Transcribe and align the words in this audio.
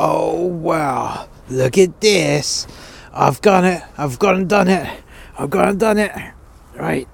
Oh 0.00 0.46
wow! 0.46 1.28
Look 1.50 1.76
at 1.76 2.00
this! 2.00 2.68
I've 3.12 3.42
got 3.42 3.64
it! 3.64 3.82
I've 3.96 4.18
gone 4.20 4.36
and 4.36 4.48
done 4.48 4.68
it! 4.68 4.88
I've 5.36 5.50
gone 5.50 5.70
and 5.70 5.80
done 5.80 5.98
it! 5.98 6.12
Right, 6.76 7.08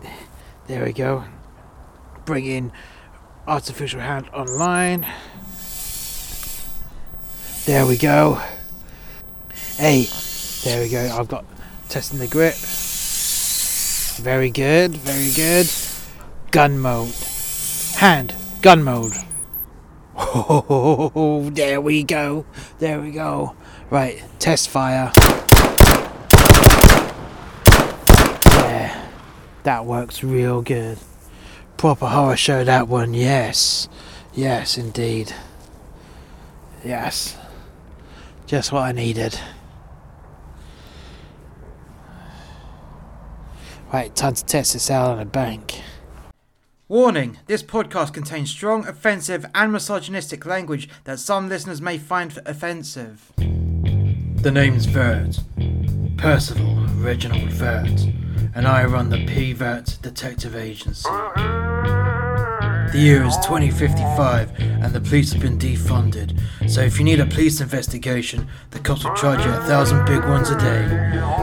there 0.67 0.85
we 0.85 0.93
go. 0.93 1.25
Bring 2.27 2.45
in 2.45 2.73
artificial 3.47 4.01
hand 4.01 4.29
online. 4.35 5.07
There 7.65 7.87
we 7.87 7.97
go. 7.97 8.43
Hey, 9.77 10.07
there 10.65 10.83
we 10.83 10.91
go. 10.91 11.17
I've 11.19 11.29
got 11.29 11.47
testing 11.89 12.19
the 12.19 12.27
grip. 12.27 12.55
Very 14.23 14.51
good, 14.51 14.95
very 14.99 15.33
good. 15.33 15.71
Gun 16.51 16.79
mode. 16.79 17.15
Hand, 17.97 18.35
gun 18.61 18.83
mode. 18.83 19.15
Oh, 20.17 21.51
there 21.53 21.81
we 21.81 22.03
go. 22.03 22.47
There 22.79 23.01
we 23.01 23.11
go. 23.11 23.55
Right, 23.91 24.23
test 24.39 24.69
fire. 24.69 25.13
Yeah, 28.47 29.09
that 29.65 29.85
works 29.85 30.23
real 30.23 30.63
good. 30.63 30.99
Proper 31.77 32.07
horror 32.07 32.37
show, 32.37 32.65
that 32.65 32.89
one, 32.89 33.15
yes. 33.15 33.89
Yes, 34.33 34.79
indeed. 34.79 35.35
Yes. 36.85 37.37
Just 38.47 38.73
what 38.73 38.83
I 38.83 38.93
needed. 38.93 39.39
Right, 43.93 44.15
time 44.17 44.35
to 44.35 44.45
test 44.45 44.73
this 44.73 44.91
out 44.91 45.11
on 45.13 45.21
a 45.21 45.25
bank. 45.25 45.81
Warning 46.95 47.39
this 47.49 47.61
podcast 47.61 48.15
contains 48.15 48.51
strong, 48.51 48.87
offensive, 48.87 49.45
and 49.53 49.73
misogynistic 49.73 50.47
language 50.47 50.89
that 51.03 51.19
some 51.19 51.49
listeners 51.49 51.81
may 51.81 51.99
find 51.99 52.39
offensive. 52.47 53.33
The 53.37 54.53
name's 54.53 54.87
Vert. 54.87 55.41
Percival 56.17 56.87
Reginald 56.99 57.51
Vert, 57.51 58.01
and 58.55 58.69
I 58.69 58.85
run 58.85 59.09
the 59.09 59.27
P 59.27 59.53
Vert 59.53 59.99
Detective 60.03 60.55
Agency. 60.55 61.09
The 62.95 63.01
year 63.01 63.25
is 63.25 63.37
2055 63.39 64.53
and 64.61 64.93
the 64.93 65.01
police 65.01 65.33
have 65.33 65.43
been 65.43 65.59
defunded. 65.59 66.41
So 66.71 66.81
if 66.81 66.97
you 66.97 67.05
need 67.05 67.19
a 67.19 67.27
police 67.27 67.61
investigation, 67.61 68.47
the 68.71 68.79
cops 68.79 69.03
will 69.03 69.17
charge 69.17 69.45
you 69.45 69.51
a 69.51 69.61
thousand 69.63 70.07
big 70.07 70.25
ones 70.25 70.51
a 70.51 70.57
day. 70.57 70.87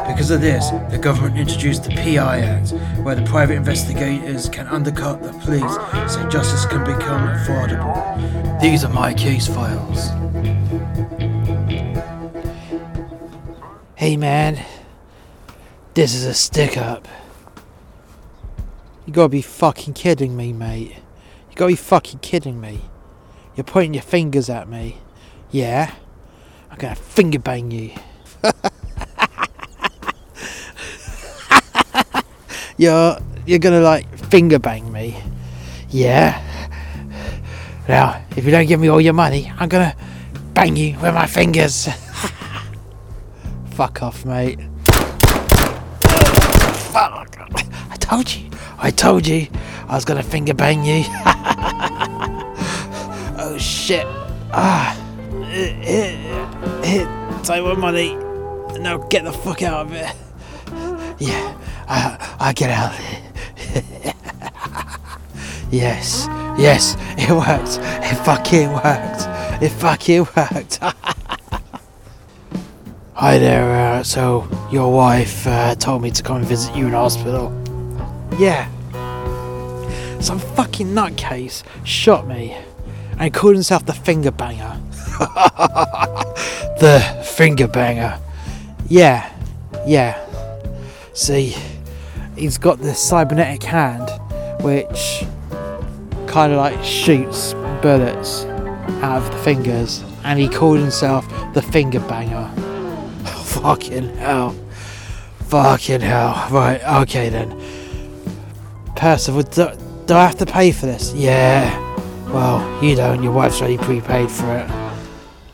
Because 0.07 0.31
of 0.31 0.39
this, 0.39 0.69
the 0.89 0.97
government 0.97 1.37
introduced 1.37 1.83
the 1.83 1.89
PI 1.89 2.39
Act, 2.39 2.71
where 3.03 3.15
the 3.15 3.23
private 3.23 3.55
investigators 3.55 4.47
can 4.47 4.65
undercut 4.67 5.21
the 5.21 5.33
police 5.39 5.73
so 6.09 6.25
justice 6.29 6.65
can 6.65 6.85
become 6.85 7.27
affordable. 7.27 8.61
These 8.61 8.85
are 8.85 8.93
my 8.93 9.13
case 9.13 9.47
files. 9.47 10.07
Hey 13.95 14.15
man, 14.15 14.65
this 15.95 16.15
is 16.15 16.23
a 16.23 16.33
stick 16.33 16.77
up. 16.77 17.09
You 19.05 19.11
gotta 19.11 19.27
be 19.27 19.41
fucking 19.41 19.95
kidding 19.95 20.37
me, 20.37 20.53
mate. 20.53 21.00
You 21.51 21.57
gotta 21.57 21.73
be 21.73 21.75
fucking 21.75 22.19
kidding 22.19 22.59
me. 22.61 22.81
You're 23.55 23.65
pointing 23.65 23.93
your 23.93 24.03
fingers 24.03 24.49
at 24.49 24.69
me. 24.69 24.97
Yeah? 25.51 25.93
I'm 26.69 26.77
gonna 26.77 26.95
finger 26.95 27.39
bang 27.39 27.69
you. 27.69 27.91
you're 32.77 33.17
you're 33.45 33.59
gonna 33.59 33.81
like 33.81 34.07
finger 34.17 34.59
bang 34.59 34.89
me. 34.93 35.17
Yeah? 35.89 36.41
Now, 37.89 38.23
if 38.37 38.45
you 38.45 38.51
don't 38.51 38.67
give 38.67 38.79
me 38.79 38.87
all 38.87 39.01
your 39.01 39.11
money, 39.13 39.51
I'm 39.57 39.67
gonna 39.67 39.93
bang 40.53 40.77
you 40.77 40.93
with 40.99 41.13
my 41.13 41.27
fingers. 41.27 41.89
Fuck 43.71 44.01
off, 44.01 44.23
mate. 44.23 44.59
Fuck. 46.93 47.37
I 47.89 47.97
told 47.99 48.33
you. 48.33 48.49
I 48.77 48.89
told 48.89 49.27
you. 49.27 49.47
I 49.91 49.95
was 49.95 50.05
gonna 50.05 50.23
finger 50.23 50.53
bang 50.53 50.85
you. 50.85 51.03
oh 53.37 53.57
shit. 53.59 54.05
Ah. 54.53 54.95
Hit, 55.49 56.15
hit. 56.85 57.07
Take 57.43 57.61
my 57.65 57.73
money. 57.73 58.15
Now 58.79 58.99
get 59.09 59.25
the 59.25 59.33
fuck 59.33 59.61
out 59.63 59.87
of 59.87 59.91
here. 59.91 60.09
Yeah. 61.19 61.57
I, 61.89 62.37
I 62.39 62.53
get 62.53 62.69
out 62.69 62.93
of 62.93 62.99
here. 63.03 64.13
yes. 65.71 66.25
Yes. 66.57 66.95
It 67.17 67.29
worked. 67.29 67.79
It 68.09 68.15
fucking 68.23 68.71
worked. 68.71 69.27
It 69.61 69.69
fucking 69.73 70.25
worked. 70.37 70.79
Hi 73.15 73.37
there. 73.39 73.97
Uh, 73.97 74.03
so 74.03 74.47
your 74.71 74.89
wife 74.95 75.45
uh, 75.45 75.75
told 75.75 76.01
me 76.01 76.11
to 76.11 76.23
come 76.23 76.37
and 76.37 76.45
visit 76.45 76.73
you 76.77 76.87
in 76.87 76.93
hospital. 76.93 77.51
Yeah. 78.39 78.69
Some 80.21 80.39
fucking 80.39 80.87
nutcase 80.87 81.63
shot 81.83 82.27
me 82.27 82.55
and 83.17 83.33
called 83.33 83.55
himself 83.55 83.85
the 83.85 83.93
finger 83.93 84.31
banger. 84.31 84.79
the 86.79 87.23
finger 87.35 87.67
banger. 87.67 88.19
Yeah. 88.87 89.31
Yeah. 89.85 90.23
See, 91.13 91.55
he's 92.35 92.57
got 92.57 92.79
this 92.79 92.99
cybernetic 92.99 93.63
hand 93.63 94.09
which 94.61 95.23
kind 96.27 96.53
of 96.53 96.59
like 96.59 96.83
shoots 96.83 97.53
bullets 97.81 98.45
out 99.01 99.23
of 99.23 99.31
the 99.31 99.37
fingers, 99.37 100.03
and 100.23 100.39
he 100.39 100.47
called 100.47 100.79
himself 100.79 101.27
the 101.53 101.61
finger 101.61 101.99
banger. 101.99 102.49
Fucking 103.25 104.15
hell. 104.17 104.55
Fucking 105.47 106.01
hell. 106.01 106.47
Right, 106.51 106.81
okay 107.01 107.29
then. 107.29 107.59
Percival, 108.95 109.43
do, 110.05 110.15
I 110.15 110.25
have 110.25 110.37
to 110.37 110.45
pay 110.45 110.71
for 110.71 110.85
this? 110.85 111.13
Yeah. 111.13 111.69
Well, 112.31 112.83
you 112.83 112.95
don't, 112.95 113.21
your 113.23 113.33
wife's 113.33 113.59
already 113.59 113.77
prepaid 113.77 114.29
for 114.31 114.55
it. 114.55 114.69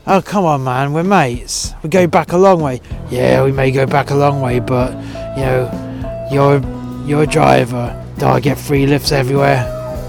Oh, 0.05 0.21
come 0.21 0.45
on, 0.45 0.63
man, 0.63 0.93
we're 0.93 1.03
mates. 1.03 1.73
We 1.83 1.89
go 1.89 2.07
back 2.07 2.31
a 2.31 2.37
long 2.37 2.61
way. 2.61 2.81
Yeah, 3.09 3.43
we 3.43 3.51
may 3.51 3.71
go 3.71 3.85
back 3.85 4.09
a 4.09 4.15
long 4.15 4.41
way, 4.41 4.59
but, 4.59 4.93
you 5.35 5.43
know, 5.43 6.27
you're, 6.31 6.61
you're 7.05 7.23
a 7.23 7.27
driver. 7.27 8.05
Do 8.17 8.27
I 8.27 8.39
get 8.39 8.57
free 8.57 8.85
lifts 8.85 9.11
everywhere? 9.11 9.65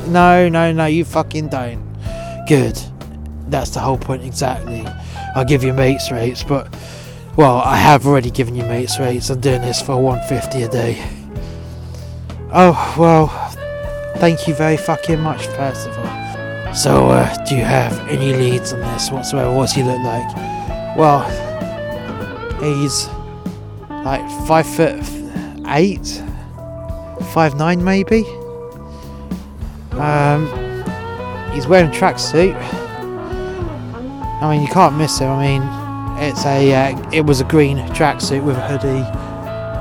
No, 0.07 0.49
no, 0.49 0.73
no, 0.73 0.87
you 0.87 1.05
fucking 1.05 1.49
don't. 1.49 1.83
Good. 2.47 2.79
That's 3.49 3.71
the 3.71 3.81
whole 3.81 3.99
point 3.99 4.25
exactly. 4.25 4.87
I'll 5.35 5.45
give 5.45 5.63
you 5.63 5.73
mates 5.73 6.11
rates, 6.11 6.43
but 6.43 6.75
well, 7.37 7.59
I 7.59 7.77
have 7.77 8.07
already 8.07 8.31
given 8.31 8.55
you 8.57 8.65
mates 8.65 8.99
rates. 8.99 9.31
I'm 9.31 9.41
doing 9.41 9.63
this 9.63 9.81
for 9.81 9.97
150 9.97 10.63
a 10.63 10.69
day. 10.69 11.11
Oh 12.53 12.95
well, 12.99 13.48
thank 14.17 14.49
you 14.49 14.55
very 14.55 14.77
fucking 14.77 15.21
much, 15.21 15.47
Percival. 15.49 16.75
So, 16.75 17.09
uh, 17.09 17.45
do 17.45 17.57
you 17.57 17.65
have 17.65 17.99
any 18.09 18.35
leads 18.35 18.73
on 18.73 18.81
this 18.81 19.11
whatsoever? 19.11 19.53
What's 19.53 19.73
he 19.73 19.83
look 19.83 20.01
like? 20.01 20.37
Well, 20.97 21.23
he's 22.61 23.09
like 24.05 24.23
five 24.47 24.67
foot 24.67 25.01
eight, 25.69 26.23
five 27.33 27.57
nine 27.57 27.83
maybe. 27.83 28.25
Um, 29.93 30.47
he's 31.53 31.67
wearing 31.67 31.91
a 31.91 31.93
tracksuit. 31.93 32.55
I 34.41 34.51
mean, 34.51 34.63
you 34.63 34.69
can't 34.69 34.97
miss 34.97 35.19
him. 35.19 35.31
I 35.31 35.59
mean, 35.59 36.23
it's 36.23 36.45
a 36.45 36.75
uh, 36.75 37.11
it 37.13 37.25
was 37.27 37.41
a 37.41 37.45
green 37.45 37.79
tracksuit 37.89 38.45
with 38.45 38.57
a 38.57 38.61
hoodie, 38.61 39.03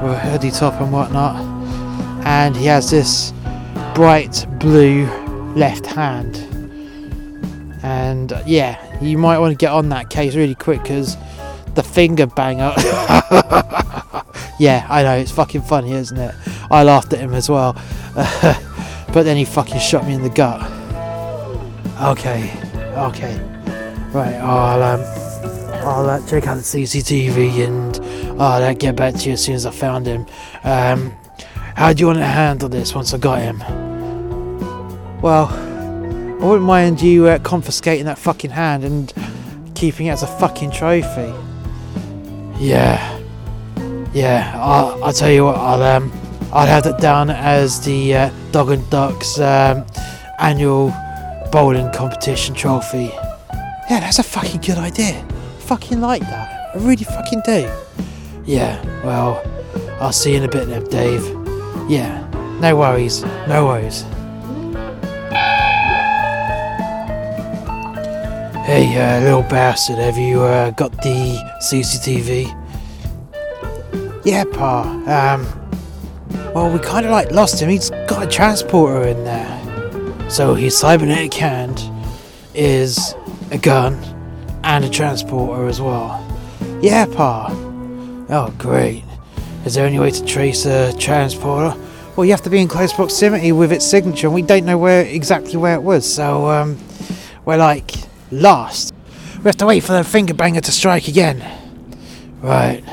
with 0.03 0.17
a 0.17 0.19
hoodie 0.19 0.51
top 0.51 0.79
and 0.81 0.91
whatnot, 0.91 1.35
and 2.25 2.55
he 2.55 2.65
has 2.65 2.89
this 2.89 3.33
bright 3.97 4.45
blue 4.59 5.07
left 5.55 5.87
hand. 5.87 6.35
And 7.81 8.31
uh, 8.31 8.43
yeah, 8.45 9.01
you 9.01 9.17
might 9.17 9.39
want 9.39 9.53
to 9.53 9.57
get 9.57 9.71
on 9.71 9.89
that 9.89 10.11
case 10.11 10.35
really 10.35 10.53
quick 10.53 10.83
because 10.83 11.17
the 11.73 11.81
finger 11.81 12.27
banger. 12.27 12.73
yeah, 14.59 14.85
I 14.87 15.01
know 15.01 15.17
it's 15.17 15.31
fucking 15.31 15.63
funny, 15.63 15.93
isn't 15.93 16.15
it? 16.15 16.35
I 16.69 16.83
laughed 16.83 17.11
at 17.13 17.19
him 17.21 17.33
as 17.33 17.49
well, 17.49 17.73
but 18.13 19.23
then 19.23 19.35
he 19.35 19.45
fucking 19.45 19.79
shot 19.79 20.05
me 20.05 20.13
in 20.13 20.21
the 20.21 20.29
gut. 20.29 20.61
Okay, 21.99 22.51
okay. 22.97 23.39
Right, 24.13 24.35
I'll 24.35 24.83
um, 24.83 25.01
I'll 25.87 26.07
uh, 26.07 26.27
check 26.27 26.45
out 26.45 26.57
the 26.57 26.61
CCTV 26.61 27.65
and 27.65 28.39
I'll 28.39 28.61
uh, 28.61 28.73
get 28.75 28.95
back 28.95 29.15
to 29.15 29.25
you 29.25 29.33
as 29.33 29.43
soon 29.43 29.55
as 29.55 29.65
I 29.65 29.71
found 29.71 30.05
him. 30.05 30.27
Um, 30.63 31.13
how 31.75 31.93
do 31.93 32.01
you 32.01 32.05
want 32.05 32.19
to 32.19 32.25
handle 32.25 32.69
this 32.69 32.93
once 32.93 33.11
I 33.15 33.17
got 33.17 33.39
him? 33.39 33.86
Well, 35.21 35.47
I 35.47 36.45
wouldn't 36.45 36.65
mind 36.65 37.01
you 37.01 37.27
uh, 37.27 37.39
confiscating 37.39 38.05
that 38.05 38.17
fucking 38.19 38.51
hand 38.51 38.83
and 38.83 39.13
keeping 39.75 40.07
it 40.07 40.11
as 40.11 40.23
a 40.23 40.27
fucking 40.27 40.71
trophy. 40.71 41.33
Yeah, 42.59 43.19
yeah. 44.13 44.53
I'll, 44.55 45.03
I'll 45.03 45.13
tell 45.13 45.31
you 45.31 45.45
what. 45.45 45.55
I'll 45.57 45.81
um, 45.83 46.11
I'll 46.53 46.67
have 46.67 46.83
that 46.83 46.99
down 46.99 47.29
as 47.29 47.83
the 47.83 48.15
uh, 48.15 48.31
Dog 48.51 48.71
and 48.71 48.87
Ducks 48.89 49.39
um, 49.39 49.85
annual 50.39 50.93
bowling 51.51 51.91
competition 51.91 52.53
trophy. 52.55 53.11
Yeah, 53.89 53.99
that's 54.01 54.19
a 54.19 54.23
fucking 54.23 54.61
good 54.61 54.77
idea. 54.77 55.25
fucking 55.59 55.99
like 56.01 56.21
that. 56.21 56.75
I 56.75 56.79
really 56.79 57.03
fucking 57.03 57.41
do. 57.45 57.71
Yeah, 58.45 58.81
well, 59.03 59.43
I'll 59.99 60.13
see 60.13 60.31
you 60.31 60.37
in 60.37 60.43
a 60.43 60.47
bit 60.47 60.67
then, 60.67 60.83
Dave. 60.85 61.23
Yeah, 61.89 62.25
no 62.61 62.75
worries, 62.77 63.23
no 63.47 63.65
worries. 63.65 64.05
Hey, 68.67 68.97
uh, 68.97 69.21
little 69.21 69.43
bastard, 69.43 69.95
have 69.95 70.17
you 70.17 70.41
uh, 70.41 70.71
got 70.71 70.91
the 71.01 71.41
CCTV? 71.61 72.47
Yeah, 74.25 74.43
Pa. 74.43 74.81
Um, 75.07 76.53
well, 76.53 76.69
we 76.69 76.77
kind 76.79 77.05
of 77.05 77.13
like 77.13 77.31
lost 77.31 77.61
him. 77.61 77.69
He's 77.69 77.91
got 78.09 78.23
a 78.23 78.27
transporter 78.27 79.07
in 79.07 79.23
there. 79.23 80.29
So 80.29 80.53
his 80.53 80.77
cybernetic 80.77 81.33
hand 81.33 81.81
is 82.53 83.15
a 83.51 83.57
gun 83.57 83.93
and 84.65 84.83
a 84.83 84.89
transporter 84.89 85.69
as 85.69 85.79
well. 85.79 86.21
Yeah, 86.81 87.05
Pa. 87.05 87.47
Oh, 88.27 88.53
great. 88.57 89.05
Is 89.63 89.75
there 89.75 89.85
any 89.85 89.97
way 89.97 90.11
to 90.11 90.25
trace 90.25 90.65
a 90.65 90.91
transporter? 90.97 91.73
Well, 92.17 92.25
you 92.25 92.31
have 92.31 92.41
to 92.41 92.49
be 92.49 92.59
in 92.59 92.67
close 92.67 92.91
proximity 92.91 93.53
with 93.53 93.71
its 93.71 93.85
signature, 93.85 94.27
and 94.27 94.33
we 94.33 94.41
don't 94.41 94.65
know 94.65 94.77
where 94.77 95.05
exactly 95.05 95.55
where 95.55 95.75
it 95.75 95.83
was. 95.83 96.05
So, 96.13 96.49
um, 96.49 96.77
we're 97.45 97.55
like 97.55 98.06
lost. 98.31 98.93
We 99.37 99.43
have 99.43 99.57
to 99.57 99.65
wait 99.65 99.83
for 99.83 99.93
the 99.93 100.03
finger 100.03 100.33
banger 100.33 100.61
to 100.61 100.71
strike 100.71 101.07
again. 101.07 101.43
Right. 102.41 102.83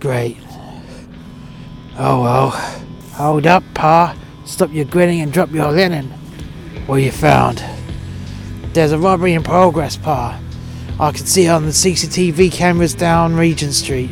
Great. 0.00 0.36
Oh 1.98 2.22
well. 2.22 2.50
Hold 3.14 3.46
up, 3.46 3.64
Pa. 3.74 4.16
Stop 4.44 4.72
your 4.72 4.84
grinning 4.84 5.20
and 5.20 5.32
drop 5.32 5.50
your 5.50 5.70
linen. 5.72 6.06
What 6.86 6.96
you 7.02 7.10
found? 7.10 7.62
There's 8.72 8.92
a 8.92 8.98
robbery 8.98 9.34
in 9.34 9.42
progress, 9.42 9.96
Pa. 9.96 10.40
I 11.00 11.12
can 11.12 11.26
see 11.26 11.46
it 11.46 11.50
on 11.50 11.64
the 11.64 11.70
CCTV 11.70 12.52
cameras 12.52 12.94
down 12.94 13.36
Regent 13.36 13.74
Street. 13.74 14.10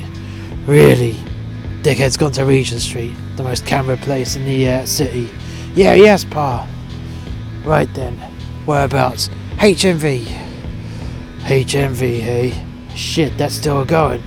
Really? 0.67 1.17
Dickhead's 1.83 2.17
gone 2.17 2.33
to 2.33 2.45
Regent 2.45 2.81
Street, 2.81 3.15
the 3.37 3.43
most 3.45 3.65
camera 3.65 3.97
place 3.97 4.37
in 4.37 4.45
the 4.45 4.69
uh, 4.69 4.87
city. 4.87 5.31
Yeah, 5.75 5.95
yes, 5.95 6.25
Pa. 6.25 6.69
Right 7.65 7.93
then. 7.95 8.17
Whereabouts? 8.67 9.31
HMV. 9.57 10.25
HMV, 11.41 12.21
hey? 12.21 12.53
Eh? 12.53 12.95
Shit, 12.95 13.39
that's 13.39 13.55
still 13.55 13.85
going. 13.87 14.23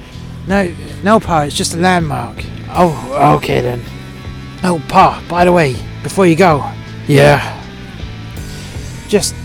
No, 0.47 0.73
no, 1.03 1.19
Pa, 1.19 1.41
it's 1.41 1.55
just 1.55 1.75
a 1.75 1.77
landmark. 1.77 2.43
Oh, 2.69 3.37
okay 3.37 3.61
then. 3.61 3.83
No, 4.63 4.79
Pa, 4.87 5.23
by 5.29 5.45
the 5.45 5.51
way, 5.51 5.75
before 6.01 6.25
you 6.25 6.35
go. 6.35 6.67
Yeah. 7.07 7.55
Just 9.07 9.35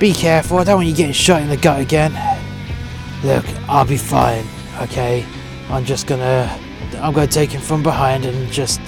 be 0.00 0.12
careful, 0.12 0.58
I 0.58 0.64
don't 0.64 0.76
want 0.76 0.88
you 0.88 0.94
getting 0.94 1.12
shot 1.12 1.40
in 1.40 1.48
the 1.48 1.56
gut 1.56 1.80
again. 1.80 2.12
Look, 3.22 3.44
I'll 3.68 3.86
be 3.86 3.96
fine, 3.96 4.44
okay? 4.80 5.24
I'm 5.68 5.84
just 5.84 6.08
gonna. 6.08 6.50
I'm 6.98 7.12
gonna 7.12 7.26
take 7.26 7.50
him 7.50 7.60
from 7.60 7.82
behind 7.82 8.24
and 8.24 8.50
just 8.50 8.80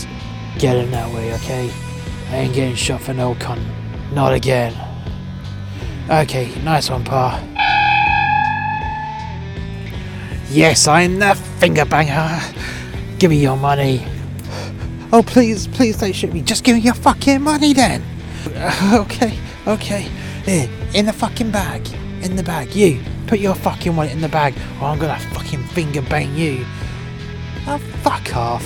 get 0.58 0.76
him 0.76 0.90
that 0.90 1.12
way, 1.14 1.32
okay? 1.34 1.72
I 2.30 2.36
ain't 2.38 2.54
getting 2.54 2.74
shot 2.74 3.02
for 3.02 3.14
no 3.14 3.34
cunt. 3.36 3.64
Not 4.12 4.32
again. 4.32 4.74
Okay, 6.08 6.54
nice 6.62 6.88
one, 6.88 7.02
Pa. 7.02 7.42
Yes, 10.48 10.86
I'm 10.86 11.18
the 11.18 11.34
finger 11.58 11.84
banger. 11.84 12.40
Give 13.18 13.30
me 13.30 13.38
your 13.38 13.56
money. 13.56 14.06
Oh, 15.12 15.24
please, 15.26 15.66
please 15.66 15.98
don't 15.98 16.12
shoot 16.12 16.32
me. 16.32 16.42
Just 16.42 16.62
give 16.62 16.76
me 16.76 16.82
your 16.82 16.94
fucking 16.94 17.42
money 17.42 17.72
then. 17.72 18.04
okay, 18.92 19.36
okay. 19.66 20.02
Here, 20.44 20.70
in 20.94 21.06
the 21.06 21.12
fucking 21.12 21.50
bag. 21.50 21.84
In 22.22 22.36
the 22.36 22.44
bag. 22.44 22.72
You, 22.72 23.02
put 23.26 23.40
your 23.40 23.56
fucking 23.56 23.96
wallet 23.96 24.12
in 24.12 24.20
the 24.20 24.28
bag 24.28 24.54
or 24.80 24.84
I'm 24.86 25.00
gonna 25.00 25.18
fucking 25.34 25.64
finger 25.64 26.02
bang 26.02 26.32
you. 26.36 26.64
Oh, 27.66 27.78
fuck 28.02 28.36
off. 28.36 28.64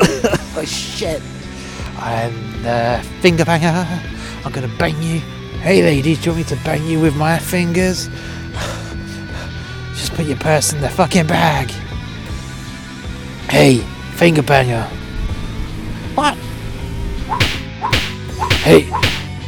oh, 0.56 0.64
shit. 0.64 1.20
I'm 1.98 2.62
the 2.62 3.06
finger 3.20 3.44
banger. 3.44 4.13
I'm 4.44 4.52
gonna 4.52 4.68
bang 4.78 5.00
you. 5.02 5.20
Hey, 5.60 5.82
ladies, 5.82 6.18
do 6.18 6.24
you 6.24 6.36
want 6.36 6.50
me 6.50 6.56
to 6.56 6.64
bang 6.64 6.84
you 6.86 7.00
with 7.00 7.16
my 7.16 7.38
fingers? 7.38 8.08
Just 9.94 10.14
put 10.14 10.26
your 10.26 10.36
purse 10.36 10.72
in 10.72 10.80
the 10.80 10.88
fucking 10.88 11.26
bag. 11.26 11.70
Hey, 13.48 13.78
finger 14.16 14.42
banger. 14.42 14.82
What? 16.14 16.34
Hey, 18.62 18.80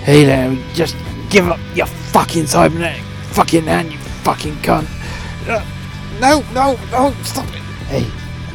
hey 0.05 0.25
there, 0.25 0.55
just 0.75 0.95
give 1.31 1.49
up 1.49 1.59
your 1.75 1.87
fucking 1.87 2.47
cybernetic 2.47 3.03
fucking 3.37 3.65
hand, 3.65 3.93
you 3.93 3.99
fucking 3.99 4.55
cunt. 4.57 4.87
Uh, 5.47 5.63
no, 6.21 6.41
no, 6.55 6.79
no, 6.91 7.15
stop 7.23 7.47
it. 7.49 7.61
Hey, 7.89 8.11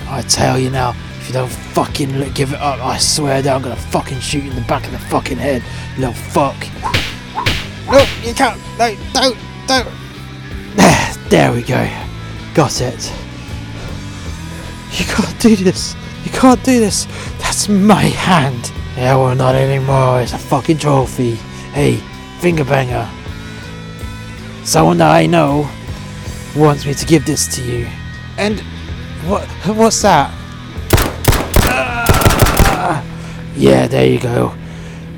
I 0.08 0.24
tell 0.24 0.58
you 0.58 0.72
now, 0.72 0.96
don't 1.32 1.52
fucking 1.52 2.18
look, 2.18 2.34
give 2.34 2.54
it 2.54 2.60
up, 2.60 2.80
I 2.80 2.98
swear 2.98 3.42
that 3.42 3.56
I'm 3.56 3.62
gonna 3.62 3.76
fucking 3.76 4.20
shoot 4.20 4.44
you 4.44 4.50
in 4.50 4.56
the 4.56 4.62
back 4.64 4.86
of 4.86 4.92
the 4.92 5.00
fucking 5.00 5.38
head, 5.38 5.64
you 5.96 6.02
little 6.02 6.14
fuck. 6.14 6.56
No, 7.92 8.06
you 8.24 8.34
can't. 8.34 8.60
No, 8.78 8.96
don't, 9.14 9.38
don't. 9.68 9.88
There 11.30 11.54
we 11.54 11.62
go. 11.62 11.90
Got 12.54 12.82
it. 12.82 13.14
You 14.92 15.06
can't 15.06 15.40
do 15.40 15.56
this. 15.56 15.96
You 16.26 16.32
can't 16.32 16.62
do 16.64 16.80
this. 16.80 17.06
That's 17.40 17.70
my 17.70 18.04
hand. 18.04 18.72
Yeah, 18.98 19.16
well, 19.16 19.36
not 19.36 19.56
anymore. 19.56 20.22
It's 20.22 20.34
a 20.34 20.38
fucking 20.38 20.80
trophy. 20.80 21.36
Hey, 21.74 21.98
finger 22.40 22.66
banger. 22.66 23.10
Someone 24.66 24.98
that 24.98 25.12
I 25.12 25.26
know 25.26 25.70
wants 26.56 26.86
me 26.86 26.94
to 26.94 27.06
give 27.06 27.26
this 27.26 27.48
to 27.56 27.64
you. 27.64 27.88
And 28.38 28.60
what? 29.26 29.48
What's 29.66 30.02
that? 30.02 30.34
Yeah, 33.56 33.88
there 33.88 34.08
you 34.08 34.20
go. 34.20 34.50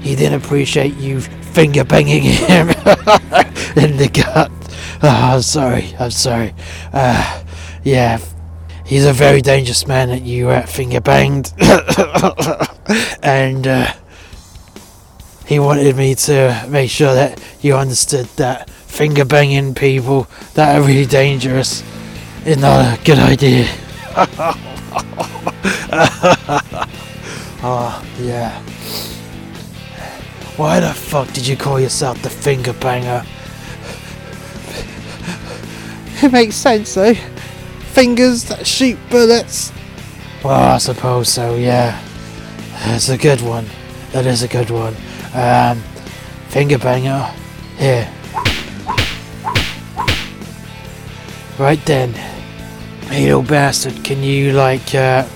He 0.01 0.15
didn't 0.15 0.43
appreciate 0.43 0.95
you 0.95 1.21
finger 1.21 1.83
banging 1.83 2.23
him 2.23 2.69
in 3.77 3.97
the 3.97 4.09
gut. 4.13 4.51
Oh, 5.01 5.33
I'm 5.35 5.41
sorry. 5.41 5.93
I'm 5.99 6.11
sorry. 6.11 6.53
Uh, 6.91 7.43
yeah, 7.83 8.19
he's 8.85 9.05
a 9.05 9.13
very 9.13 9.41
dangerous 9.41 9.87
man 9.87 10.09
that 10.09 10.23
you 10.23 10.49
uh, 10.49 10.65
finger 10.65 11.01
banged, 11.01 11.53
and 13.23 13.67
uh, 13.67 13.93
he 15.45 15.59
wanted 15.59 15.95
me 15.95 16.15
to 16.15 16.65
make 16.69 16.89
sure 16.89 17.13
that 17.13 17.41
you 17.61 17.75
understood 17.75 18.25
that 18.37 18.69
finger 18.69 19.25
banging 19.25 19.73
people 19.75 20.27
that 20.53 20.75
are 20.75 20.81
really 20.81 21.05
dangerous 21.05 21.83
is 22.45 22.57
not 22.57 22.99
a 22.99 23.03
good 23.03 23.19
idea. 23.19 23.67
oh, 27.63 28.05
yeah. 28.19 28.61
Why 30.57 30.79
the 30.79 30.93
fuck 30.93 31.31
did 31.33 31.47
you 31.47 31.57
call 31.57 31.79
yourself 31.79 32.21
the 32.21 32.29
finger 32.29 32.73
banger? 32.73 33.25
It 36.21 36.31
makes 36.31 36.55
sense 36.55 36.93
though. 36.93 37.15
Fingers 37.93 38.45
that 38.45 38.65
shoot 38.65 38.97
bullets. 39.09 39.71
Well, 40.43 40.73
I 40.73 40.77
suppose 40.77 41.29
so, 41.29 41.55
yeah. 41.55 42.01
That's 42.85 43.09
a 43.09 43.17
good 43.17 43.41
one. 43.41 43.65
That 44.11 44.25
is 44.25 44.43
a 44.43 44.47
good 44.47 44.69
one. 44.69 44.95
Um, 45.33 45.81
finger 46.49 46.77
banger. 46.77 47.31
Here. 47.77 48.09
Right 51.57 51.83
then. 51.85 52.13
Hey, 53.09 53.25
little 53.25 53.43
bastard, 53.43 54.03
can 54.03 54.23
you, 54.23 54.53
like, 54.53 54.95
uh, 54.95 55.27